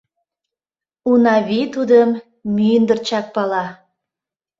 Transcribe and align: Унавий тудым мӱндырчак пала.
Унавий 1.09 1.65
тудым 1.75 2.09
мӱндырчак 2.55 3.25
пала. 3.35 3.65